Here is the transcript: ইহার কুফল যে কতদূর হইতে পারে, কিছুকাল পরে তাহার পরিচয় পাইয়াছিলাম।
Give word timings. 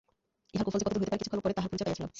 ইহার 0.53 0.65
কুফল 0.65 0.79
যে 0.81 0.85
কতদূর 0.87 1.01
হইতে 1.01 1.11
পারে, 1.11 1.21
কিছুকাল 1.21 1.39
পরে 1.43 1.55
তাহার 1.57 1.69
পরিচয় 1.71 1.85
পাইয়াছিলাম। 1.85 2.09